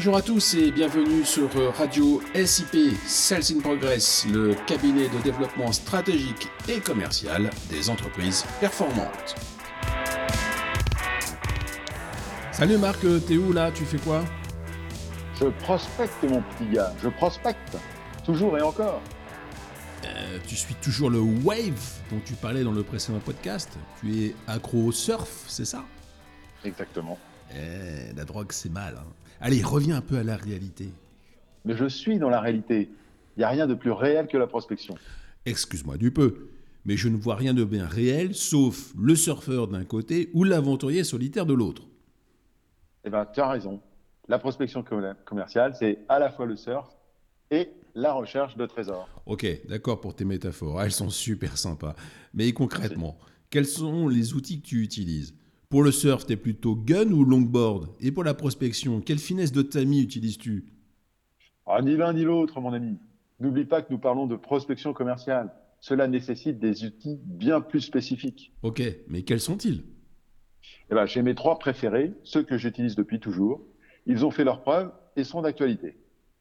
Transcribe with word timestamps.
Bonjour 0.00 0.16
à 0.16 0.22
tous 0.22 0.54
et 0.54 0.70
bienvenue 0.70 1.26
sur 1.26 1.50
Radio 1.76 2.22
SIP 2.34 2.96
Sales 3.04 3.54
in 3.54 3.60
Progress, 3.60 4.24
le 4.32 4.54
cabinet 4.66 5.10
de 5.10 5.18
développement 5.22 5.72
stratégique 5.72 6.48
et 6.70 6.80
commercial 6.80 7.50
des 7.68 7.90
entreprises 7.90 8.46
performantes. 8.60 9.34
Salut 12.50 12.78
Marc, 12.78 13.00
t'es 13.26 13.36
où 13.36 13.52
là? 13.52 13.70
Tu 13.72 13.84
fais 13.84 13.98
quoi? 13.98 14.24
Je 15.38 15.48
prospecte 15.62 16.22
mon 16.22 16.40
petit 16.40 16.70
gars, 16.72 16.94
je 17.02 17.10
prospecte, 17.10 17.76
toujours 18.24 18.56
et 18.56 18.62
encore. 18.62 19.02
Euh, 20.06 20.38
tu 20.46 20.56
suis 20.56 20.76
toujours 20.76 21.10
le 21.10 21.20
wave 21.20 22.00
dont 22.10 22.22
tu 22.24 22.32
parlais 22.32 22.64
dans 22.64 22.72
le 22.72 22.84
précédent 22.84 23.18
podcast. 23.18 23.68
Tu 24.00 24.24
es 24.24 24.34
accro 24.46 24.78
au 24.78 24.92
surf, 24.92 25.44
c'est 25.46 25.66
ça? 25.66 25.84
Exactement. 26.64 27.18
Eh, 27.54 28.12
la 28.14 28.24
drogue, 28.24 28.52
c'est 28.52 28.70
mal. 28.70 28.96
Hein. 28.98 29.06
Allez, 29.40 29.62
reviens 29.62 29.96
un 29.96 30.00
peu 30.00 30.16
à 30.16 30.22
la 30.22 30.36
réalité. 30.36 30.90
Mais 31.64 31.76
je 31.76 31.86
suis 31.86 32.18
dans 32.18 32.30
la 32.30 32.40
réalité. 32.40 32.90
Il 33.36 33.40
n'y 33.40 33.44
a 33.44 33.48
rien 33.48 33.66
de 33.66 33.74
plus 33.74 33.90
réel 33.90 34.26
que 34.26 34.36
la 34.36 34.46
prospection. 34.46 34.94
Excuse-moi 35.46 35.96
du 35.96 36.10
peu, 36.10 36.48
mais 36.84 36.96
je 36.96 37.08
ne 37.08 37.16
vois 37.16 37.36
rien 37.36 37.54
de 37.54 37.64
bien 37.64 37.86
réel, 37.86 38.34
sauf 38.34 38.92
le 38.98 39.14
surfeur 39.16 39.68
d'un 39.68 39.84
côté 39.84 40.30
ou 40.34 40.44
l'aventurier 40.44 41.04
solitaire 41.04 41.46
de 41.46 41.54
l'autre. 41.54 41.82
Eh 43.04 43.10
bien, 43.10 43.26
tu 43.26 43.40
as 43.40 43.48
raison. 43.48 43.80
La 44.28 44.38
prospection 44.38 44.84
commerciale, 45.24 45.74
c'est 45.74 45.98
à 46.08 46.18
la 46.18 46.30
fois 46.30 46.46
le 46.46 46.56
surf 46.56 46.88
et 47.50 47.70
la 47.94 48.12
recherche 48.12 48.56
de 48.56 48.66
trésors. 48.66 49.08
Ok, 49.26 49.46
d'accord 49.68 50.00
pour 50.00 50.14
tes 50.14 50.24
métaphores, 50.24 50.82
elles 50.82 50.92
sont 50.92 51.10
super 51.10 51.58
sympas. 51.58 51.96
Mais 52.34 52.52
concrètement, 52.52 53.18
quels 53.48 53.66
sont 53.66 54.06
les 54.06 54.34
outils 54.34 54.60
que 54.60 54.66
tu 54.66 54.82
utilises? 54.82 55.34
Pour 55.70 55.84
le 55.84 55.92
surf, 55.92 56.26
tu 56.26 56.32
es 56.32 56.36
plutôt 56.36 56.74
gun 56.74 57.12
ou 57.12 57.24
longboard? 57.24 57.90
Et 58.00 58.10
pour 58.10 58.24
la 58.24 58.34
prospection, 58.34 59.00
quelle 59.00 59.20
finesse 59.20 59.52
de 59.52 59.62
tamis 59.62 60.02
utilises-tu? 60.02 60.64
Ah, 61.64 61.80
Ni 61.80 61.96
l'un 61.96 62.12
ni 62.12 62.24
l'autre, 62.24 62.60
mon 62.60 62.72
ami. 62.72 62.98
N'oublie 63.38 63.64
pas 63.66 63.80
que 63.80 63.92
nous 63.92 63.98
parlons 64.00 64.26
de 64.26 64.34
prospection 64.34 64.92
commerciale. 64.92 65.52
Cela 65.78 66.08
nécessite 66.08 66.58
des 66.58 66.84
outils 66.84 67.20
bien 67.24 67.60
plus 67.60 67.82
spécifiques. 67.82 68.52
Ok, 68.64 68.82
mais 69.06 69.22
quels 69.22 69.38
sont-ils? 69.40 69.84
Eh 70.90 70.94
ben, 70.96 71.06
J'ai 71.06 71.22
mes 71.22 71.36
trois 71.36 71.60
préférés, 71.60 72.14
ceux 72.24 72.42
que 72.42 72.58
j'utilise 72.58 72.96
depuis 72.96 73.20
toujours. 73.20 73.64
Ils 74.06 74.24
ont 74.26 74.32
fait 74.32 74.42
leur 74.44 74.62
preuve 74.62 74.90
et 75.14 75.22
sont 75.22 75.42
d'actualité. 75.42 75.96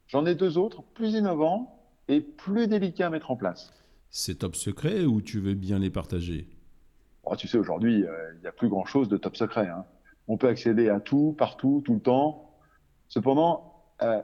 J'en 0.07 0.25
ai 0.25 0.33
deux 0.33 0.57
autres, 0.57 0.81
plus 0.95 1.13
innovants 1.13 1.79
et 2.07 2.19
plus 2.19 2.67
délicats 2.67 3.07
à 3.07 3.09
mettre 3.11 3.29
en 3.29 3.35
place. 3.35 3.71
C'est 4.09 4.39
top 4.39 4.55
secret 4.55 5.05
ou 5.05 5.21
tu 5.21 5.39
veux 5.39 5.53
bien 5.53 5.77
les 5.77 5.91
partager? 5.91 6.47
Oh, 7.23 7.35
Tu 7.35 7.47
sais, 7.47 7.57
aujourd'hui, 7.57 8.05
euh, 8.05 8.33
il 8.35 8.41
n'y 8.41 8.47
a 8.47 8.51
plus 8.51 8.69
grand-chose 8.69 9.09
de 9.09 9.17
top 9.17 9.35
secret. 9.35 9.67
Hein. 9.67 9.85
On 10.27 10.37
peut 10.37 10.47
accéder 10.47 10.89
à 10.89 10.99
tout, 10.99 11.35
partout, 11.37 11.81
tout 11.85 11.93
le 11.93 11.99
temps. 11.99 12.51
Cependant, 13.07 13.83
euh, 14.01 14.21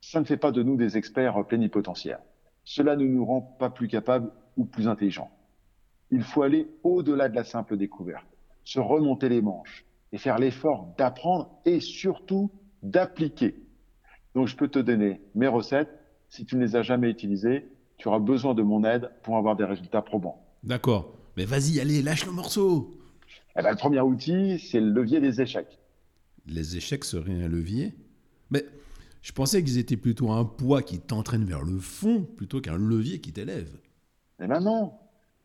ça 0.00 0.20
ne 0.20 0.24
fait 0.24 0.36
pas 0.36 0.52
de 0.52 0.62
nous 0.62 0.76
des 0.76 0.96
experts 0.96 1.44
plénipotentiaires. 1.46 2.20
Cela 2.64 2.96
ne 2.96 3.04
nous 3.04 3.24
rend 3.24 3.40
pas 3.40 3.70
plus 3.70 3.88
capables 3.88 4.30
ou 4.56 4.64
plus 4.64 4.88
intelligents. 4.88 5.30
Il 6.10 6.22
faut 6.22 6.42
aller 6.42 6.68
au-delà 6.82 7.28
de 7.28 7.34
la 7.34 7.44
simple 7.44 7.76
découverte, 7.76 8.26
se 8.64 8.80
remonter 8.80 9.28
les 9.28 9.40
manches 9.40 9.84
et 10.12 10.18
faire 10.18 10.38
l'effort 10.38 10.94
d'apprendre 10.98 11.50
et 11.64 11.80
surtout 11.80 12.50
d'appliquer. 12.82 13.56
Donc, 14.34 14.48
je 14.48 14.56
peux 14.56 14.68
te 14.68 14.78
donner 14.78 15.20
mes 15.34 15.48
recettes. 15.48 15.90
Si 16.28 16.44
tu 16.44 16.56
ne 16.56 16.60
les 16.60 16.76
as 16.76 16.82
jamais 16.82 17.10
utilisées, 17.10 17.68
tu 17.98 18.08
auras 18.08 18.18
besoin 18.18 18.54
de 18.54 18.62
mon 18.62 18.84
aide 18.84 19.10
pour 19.22 19.36
avoir 19.36 19.56
des 19.56 19.64
résultats 19.64 20.02
probants. 20.02 20.44
D'accord. 20.62 21.15
Mais 21.36 21.44
vas-y, 21.44 21.80
allez, 21.80 22.02
lâche 22.02 22.26
le 22.26 22.32
morceau. 22.32 22.98
Eh 23.58 23.62
ben, 23.62 23.70
le 23.70 23.76
premier 23.76 24.00
outil, 24.00 24.58
c'est 24.58 24.80
le 24.80 24.90
levier 24.90 25.20
des 25.20 25.40
échecs. 25.40 25.78
Les 26.46 26.76
échecs 26.76 27.04
seraient 27.04 27.42
un 27.42 27.48
levier 27.48 27.94
Mais 28.50 28.64
je 29.22 29.32
pensais 29.32 29.62
qu'ils 29.62 29.78
étaient 29.78 29.96
plutôt 29.96 30.30
un 30.30 30.44
poids 30.44 30.82
qui 30.82 31.00
t'entraîne 31.00 31.44
vers 31.44 31.62
le 31.62 31.78
fond 31.78 32.22
plutôt 32.22 32.60
qu'un 32.60 32.76
levier 32.76 33.20
qui 33.20 33.32
t'élève. 33.32 33.76
Eh 34.40 34.46
ben 34.46 34.60
non. 34.60 34.92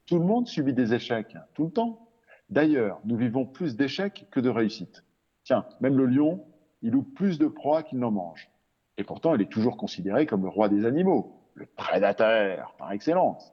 Tout 0.05 0.19
le 0.19 0.25
monde 0.25 0.47
subit 0.47 0.73
des 0.73 0.93
échecs, 0.93 1.35
tout 1.53 1.65
le 1.65 1.71
temps. 1.71 2.09
D'ailleurs, 2.49 2.99
nous 3.05 3.17
vivons 3.17 3.45
plus 3.45 3.75
d'échecs 3.75 4.27
que 4.29 4.39
de 4.39 4.49
réussites. 4.49 5.03
Tiens, 5.43 5.65
même 5.79 5.97
le 5.97 6.05
lion, 6.05 6.45
il 6.81 6.91
loupe 6.91 7.13
plus 7.15 7.39
de 7.39 7.47
proies 7.47 7.83
qu'il 7.83 7.99
n'en 7.99 8.11
mange. 8.11 8.49
Et 8.97 9.03
pourtant, 9.03 9.35
il 9.35 9.41
est 9.41 9.51
toujours 9.51 9.77
considéré 9.77 10.25
comme 10.25 10.43
le 10.43 10.49
roi 10.49 10.69
des 10.69 10.85
animaux, 10.85 11.41
le 11.55 11.65
prédateur 11.65 12.75
par 12.77 12.91
excellence. 12.91 13.51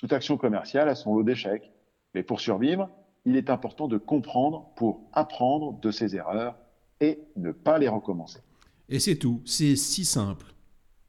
Toute 0.00 0.14
action 0.14 0.38
commerciale 0.38 0.88
a 0.88 0.94
son 0.94 1.14
lot 1.14 1.22
d'échecs, 1.22 1.70
mais 2.14 2.22
pour 2.22 2.40
survivre, 2.40 2.88
il 3.26 3.36
est 3.36 3.50
important 3.50 3.86
de 3.86 3.98
comprendre 3.98 4.72
pour 4.74 5.02
apprendre 5.12 5.78
de 5.78 5.90
ses 5.90 6.16
erreurs 6.16 6.56
et 7.02 7.20
ne 7.36 7.52
pas 7.52 7.76
les 7.76 7.88
recommencer. 7.88 8.40
Et 8.88 8.98
c'est 8.98 9.16
tout, 9.16 9.42
c'est 9.44 9.76
si 9.76 10.06
simple. 10.06 10.54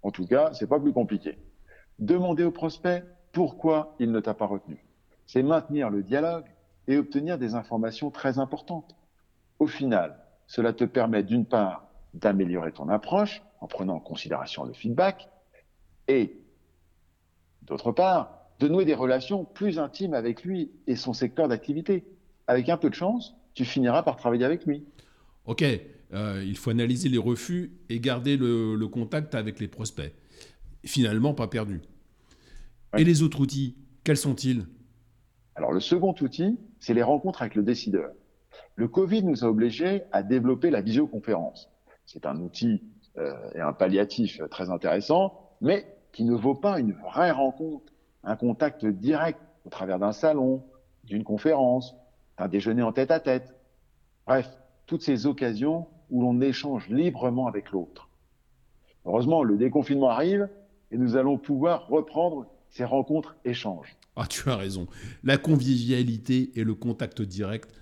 En 0.03 0.12
tout 0.12 0.28
cas, 0.28 0.51
c'est 0.51 0.68
pas 0.68 0.78
plus 0.78 0.91
compliqué. 0.91 1.38
Demander 2.00 2.44
au 2.44 2.51
prospect 2.51 3.06
pourquoi 3.31 3.96
il 3.97 4.12
ne 4.12 4.19
t'a 4.19 4.34
pas 4.34 4.46
retenu. 4.46 4.84
C'est 5.25 5.41
maintenir 5.41 5.90
le 5.90 6.03
dialogue 6.03 6.51
et 6.90 6.97
obtenir 6.97 7.38
des 7.38 7.56
informations 7.56 8.12
très 8.12 8.40
importantes. 8.40 8.97
Au 9.59 9.68
final, 9.68 10.19
cela 10.47 10.74
te 10.74 10.84
permet 10.84 11.24
d'une 11.24 11.46
part 11.46 11.88
d'améliorer 12.13 12.74
ton 12.74 12.90
approche 12.90 13.41
en 13.62 13.68
prenant 13.68 13.96
en 13.96 14.00
considération 14.01 14.66
le 14.66 14.74
feedback 14.74 15.30
et 16.09 16.41
d'autre 17.62 17.94
part, 17.94 18.41
de 18.62 18.68
nouer 18.68 18.86
des 18.86 18.94
relations 18.94 19.44
plus 19.44 19.80
intimes 19.80 20.14
avec 20.14 20.44
lui 20.44 20.72
et 20.86 20.96
son 20.96 21.14
secteur 21.14 21.48
d'activité. 21.48 22.06
Avec 22.46 22.70
un 22.70 22.78
peu 22.78 22.90
de 22.90 22.96
chance, 22.96 23.36
tu 23.56 23.66
finiras 23.66 24.04
par 24.04 24.18
travailler 24.18 24.46
avec 24.46 24.66
lui. 24.66 24.86
Ok, 25.46 25.64
euh, 26.14 26.44
il 26.46 26.56
faut 26.56 26.70
analyser 26.70 27.10
les 27.10 27.18
refus 27.18 27.72
et 27.90 28.00
garder 28.00 28.38
le, 28.38 28.78
contact 28.88 29.34
avec 29.34 29.60
les 29.60 29.68
prospects. 29.68 30.14
Finalement, 30.86 31.34
pas 31.34 31.48
perdu. 31.48 31.82
Et 32.98 33.04
les 33.04 33.24
autres 33.24 33.40
outils, 33.40 33.76
quels 34.04 34.18
sont-ils? 34.18 34.68
Alors 35.56 35.72
le 35.72 35.80
second 35.80 36.14
outil, 36.22 36.60
c'est 36.80 36.94
les 36.94 37.04
rencontres 37.04 37.42
avec 37.42 37.56
le 37.56 37.64
décideur. 37.64 38.12
Le 38.76 38.88
Covid 38.88 39.24
nous 39.24 39.44
a 39.44 39.48
obligés 39.48 40.04
à 40.12 40.22
développer 40.22 40.70
la 40.70 40.82
visioconférence. 40.82 41.70
C'est 42.06 42.28
un 42.28 42.40
outil 42.40 42.84
euh, 43.18 43.34
et 43.56 43.60
un 43.60 43.74
palliatif 43.74 44.40
très 44.52 44.70
intéressant, 44.70 45.50
mais 45.62 45.86
qui 46.12 46.26
ne 46.26 46.36
vaut 46.36 46.56
pas 46.56 46.80
une 46.80 46.94
vraie 46.94 47.32
rencontre, 47.32 47.92
un 48.24 48.36
contact 48.36 48.86
direct 48.86 49.40
au 49.66 49.70
travers 49.70 50.00
d'un 50.00 50.12
salon, 50.12 50.64
d'une 51.04 51.24
conférence, 51.24 51.96
d'un 52.38 52.48
déjeuner 52.48 52.82
en 52.82 52.92
tête 52.92 53.12
à 53.12 53.20
tête. 53.20 53.56
Bref, 54.26 54.50
toutes 54.86 55.02
ces 55.02 55.26
occasions 55.26 55.88
où 56.09 56.22
l'on 56.22 56.40
échange 56.42 56.90
librement 56.90 57.48
avec 57.48 57.72
l'autre. 57.72 58.10
Heureusement, 59.06 59.44
le 59.44 59.58
déconfinement 59.58 60.10
arrive 60.10 60.50
et 60.92 60.98
nous 60.98 61.16
allons 61.16 61.38
pouvoir 61.38 61.88
reprendre 61.88 62.46
ces 62.70 62.84
rencontres-échanges. 62.84 63.98
Ah, 64.16 64.26
tu 64.28 64.50
as 64.50 64.58
raison. 64.58 64.88
La 65.24 65.38
convivialité 65.38 66.52
et 66.56 66.64
le 66.64 66.76
contact 66.76 67.22
direct 67.22 67.74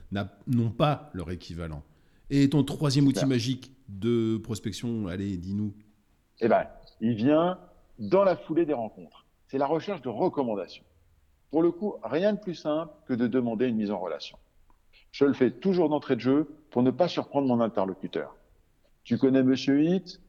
n'ont 0.47 0.69
pas 0.69 1.09
leur 1.13 1.31
équivalent. 1.31 1.83
Et 2.29 2.49
ton 2.49 2.63
troisième 2.63 3.07
outil 3.07 3.25
magique 3.25 3.71
de 3.87 4.37
prospection, 4.37 5.07
allez, 5.07 5.37
dis-nous. 5.37 5.73
Eh 6.39 6.47
bien, 6.47 6.67
il 7.01 7.15
vient 7.15 7.57
dans 7.97 8.23
la 8.23 8.35
foulée 8.35 8.65
des 8.65 8.73
rencontres. 8.73 9.25
C'est 9.49 9.57
la 9.57 9.65
recherche 9.65 10.01
de 10.03 10.09
recommandations. 10.09 10.83
Pour 11.49 11.63
le 11.63 11.71
coup, 11.71 11.95
rien 12.03 12.33
de 12.33 12.39
plus 12.39 12.53
simple 12.53 12.93
que 13.07 13.15
de 13.15 13.25
demander 13.25 13.65
une 13.65 13.77
mise 13.77 13.89
en 13.89 13.97
relation. 13.97 14.37
Je 15.11 15.25
le 15.25 15.33
fais 15.33 15.49
toujours 15.49 15.89
d'entrée 15.89 16.15
de 16.15 16.21
jeu 16.21 16.47
pour 16.69 16.83
ne 16.83 16.91
pas 16.91 17.07
surprendre 17.07 17.47
mon 17.47 17.59
interlocuteur. 17.59 18.35
Tu 19.03 19.17
connais 19.17 19.41
Monsieur 19.41 19.83
X, 19.83 20.21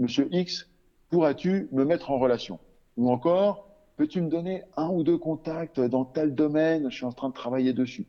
Monsieur 0.00 0.28
X, 0.34 0.68
pourras-tu 1.10 1.68
me 1.70 1.84
mettre 1.84 2.10
en 2.10 2.18
relation? 2.18 2.58
Ou 2.96 3.08
encore, 3.08 3.68
peux-tu 3.96 4.20
me 4.20 4.28
donner 4.28 4.64
un 4.76 4.88
ou 4.88 5.04
deux 5.04 5.16
contacts 5.16 5.78
dans 5.78 6.04
tel 6.04 6.34
domaine? 6.34 6.90
Je 6.90 6.96
suis 6.96 7.04
en 7.04 7.12
train 7.12 7.28
de 7.28 7.34
travailler 7.34 7.72
dessus. 7.72 8.08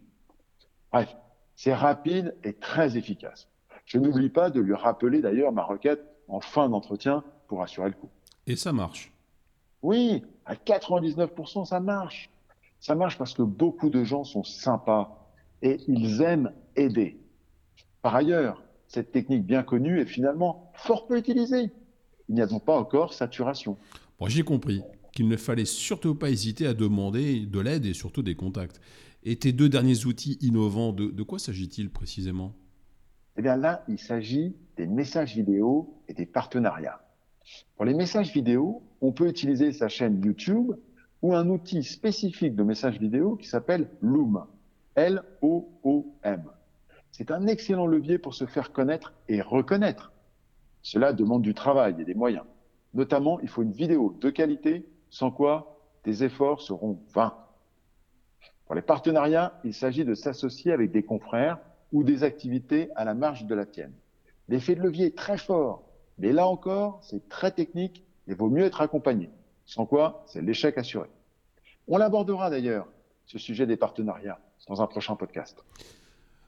Bref, 0.92 1.16
c'est 1.56 1.76
rapide 1.76 2.36
et 2.44 2.54
très 2.54 2.98
efficace. 2.98 3.48
Je 3.86 4.00
n'oublie 4.00 4.30
pas 4.30 4.50
de 4.50 4.60
lui 4.60 4.74
rappeler 4.74 5.22
d'ailleurs 5.22 5.52
ma 5.52 5.64
requête 5.64 6.04
en 6.28 6.40
fin 6.40 6.68
d'entretien 6.68 7.24
pour 7.48 7.62
assurer 7.62 7.90
le 7.90 7.96
coup. 7.96 8.10
Et 8.48 8.56
ça 8.56 8.74
marche? 8.74 9.14
Oui, 9.84 10.24
à 10.48 10.56
99%, 10.56 11.66
ça 11.66 11.80
marche. 11.80 12.30
Ça 12.80 12.96
marche 12.96 13.18
parce 13.18 13.34
que 13.34 13.42
beaucoup 13.44 13.90
de 13.90 14.04
gens 14.04 14.24
sont 14.24 14.44
sympas 14.44 15.30
et 15.62 15.78
ils 15.88 16.22
aiment 16.22 16.52
aider. 16.76 17.20
Par 18.02 18.16
ailleurs, 18.16 18.64
cette 18.88 19.12
technique 19.12 19.46
bien 19.46 19.64
connue 19.64 20.00
est 20.00 20.06
finalement 20.06 20.72
fort 20.74 21.06
peu 21.08 21.18
utilisée. 21.18 21.72
Il 22.30 22.36
n'y 22.36 22.42
a 22.42 22.48
donc 22.48 22.64
pas 22.66 22.78
encore 22.78 23.14
saturation. 23.14 23.78
Bon, 24.20 24.28
j'ai 24.28 24.44
compris 24.44 24.84
qu'il 25.12 25.28
ne 25.28 25.38
fallait 25.38 25.66
surtout 25.66 26.16
pas 26.16 26.30
hésiter 26.30 26.66
à 26.66 26.74
demander 26.74 27.46
de 27.46 27.60
l'aide 27.60 27.86
et 27.86 27.94
surtout 27.94 28.22
des 28.22 28.36
contacts. 28.36 28.80
Et 29.24 29.36
tes 29.36 29.52
deux 29.52 29.68
derniers 29.68 30.06
outils 30.06 30.38
innovants, 30.42 30.94
de, 30.94 31.08
de 31.08 31.24
quoi 31.24 31.40
s'agit-il 31.40 31.90
précisément? 31.90 32.54
Eh 33.38 33.42
bien 33.42 33.58
là, 33.58 33.84
il 33.88 34.00
s'agit 34.00 34.56
des 34.78 34.88
messages 34.88 35.36
vidéo 35.36 36.02
et 36.08 36.14
des 36.14 36.26
partenariats. 36.26 37.02
Pour 37.76 37.86
les 37.86 37.94
messages 37.94 38.32
vidéo, 38.32 38.84
on 39.02 39.12
peut 39.12 39.28
utiliser 39.28 39.72
sa 39.72 39.88
chaîne 39.88 40.24
YouTube 40.24 40.74
ou 41.22 41.36
un 41.36 41.50
outil 41.50 41.84
spécifique 41.84 42.56
de 42.56 42.64
messages 42.64 43.00
vidéo 43.00 43.36
qui 43.36 43.48
s'appelle 43.48 43.90
Loom. 44.02 44.46
L-O-O-M. 44.96 46.44
C'est 47.12 47.32
un 47.32 47.48
excellent 47.48 47.88
levier 47.88 48.18
pour 48.18 48.34
se 48.34 48.46
faire 48.46 48.72
connaître 48.72 49.14
et 49.28 49.42
reconnaître. 49.42 50.12
Cela 50.82 51.14
demande 51.14 51.42
du 51.42 51.54
travail 51.54 51.96
et 52.00 52.06
des 52.06 52.14
moyens. 52.14 52.46
Notamment, 52.94 53.40
il 53.42 53.48
faut 53.48 53.62
une 53.62 53.72
vidéo 53.72 54.16
de 54.20 54.30
qualité, 54.30 54.88
sans 55.10 55.32
quoi 55.32 55.80
tes 56.04 56.24
efforts 56.24 56.62
seront 56.62 57.00
vains. 57.14 57.36
Pour 58.66 58.76
les 58.76 58.82
partenariats, 58.82 59.60
il 59.64 59.74
s'agit 59.74 60.06
de 60.06 60.14
s'associer 60.14 60.72
avec 60.72 60.92
des 60.92 61.04
confrères 61.04 61.60
ou 61.92 62.04
des 62.04 62.24
activités 62.24 62.90
à 62.96 63.06
la 63.06 63.14
marge 63.14 63.46
de 63.46 63.56
la 63.56 63.66
tienne. 63.66 63.94
L'effet 64.50 64.76
de 64.76 64.82
levier 64.82 65.08
est 65.08 65.18
très 65.18 65.38
fort, 65.38 65.84
mais 66.18 66.32
là 66.32 66.48
encore, 66.48 67.00
c'est 67.04 67.30
très 67.30 67.52
technique 67.52 68.04
et 68.28 68.34
vaut 68.34 68.50
mieux 68.50 68.64
être 68.64 68.82
accompagné. 68.82 69.30
Sans 69.66 69.86
quoi, 69.86 70.26
c'est 70.28 70.42
l'échec 70.42 70.78
assuré. 70.78 71.10
On 71.88 71.98
l'abordera 71.98 72.50
d'ailleurs, 72.50 72.88
ce 73.26 73.38
sujet 73.38 73.66
des 73.66 73.78
partenariats, 73.78 74.40
dans 74.68 74.82
un 74.82 74.88
prochain 74.88 75.16
podcast. 75.16 75.64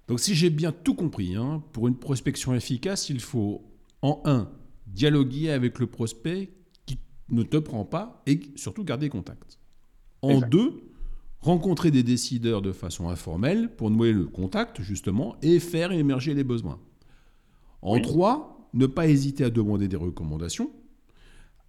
Donc 0.08 0.20
si 0.20 0.36
j'ai 0.36 0.50
bien 0.50 0.72
tout 0.72 0.96
compris, 0.96 1.36
hein, 1.36 1.64
pour 1.72 1.88
une 1.88 1.96
prospection 1.96 2.54
efficace, 2.56 3.10
il 3.10 3.20
faut 3.20 3.64
en 4.02 4.22
un, 4.26 4.50
dialoguer 4.88 5.52
avec 5.52 5.80
le 5.80 5.88
prospect 5.88 6.50
qui 6.86 6.98
ne 7.30 7.44
te 7.44 7.58
prend 7.58 7.86
pas 7.86 8.22
et 8.26 8.40
surtout 8.56 8.84
garder 8.84 9.10
contact. 9.10 9.60
En 10.22 10.40
deux, 10.40 10.90
rencontrer 11.42 11.92
des 11.92 12.04
décideurs 12.04 12.62
de 12.62 12.72
façon 12.72 13.10
informelle 13.10 13.74
pour 13.76 13.90
nouer 13.90 14.12
le 14.12 14.26
contact 14.26 14.82
justement 14.82 15.36
et 15.42 15.60
faire 15.60 15.92
émerger 15.92 16.34
les 16.34 16.44
besoins. 16.44 16.80
En 17.82 18.00
trois, 18.02 18.68
ne 18.74 18.86
pas 18.86 19.08
hésiter 19.08 19.46
à 19.46 19.50
demander 19.50 19.88
des 19.88 19.96
recommandations. 19.96 20.72